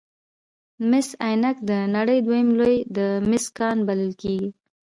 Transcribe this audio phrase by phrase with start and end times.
[0.89, 4.49] مس عینک د نړۍ دویم لوی د مسو کان بلل کیږي.